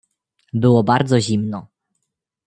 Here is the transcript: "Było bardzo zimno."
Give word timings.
"Było 0.53 0.83
bardzo 0.83 1.19
zimno." 1.19 1.67